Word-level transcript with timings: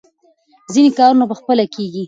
ځینې 0.73 0.89
کارونه 0.99 1.25
په 1.29 1.35
خپله 1.39 1.63
کېږي. 1.75 1.99